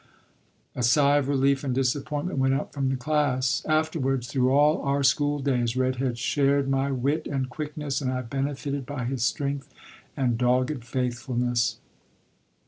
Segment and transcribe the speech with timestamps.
[0.75, 3.63] A sigh of relief and disappointment went up from the class.
[3.69, 8.21] Afterwards, through all our school days, "Red Head" shared my wit and quickness and I
[8.23, 9.71] benefited by his strength
[10.17, 11.77] and dogged faithfulness.